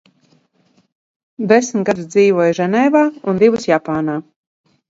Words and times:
Desmit 1.51 1.85
gadus 1.89 2.09
dzīvoja 2.15 2.57
Ženēvā 2.63 3.05
un 3.33 3.41
divus– 3.45 3.69
Japānā. 3.75 4.21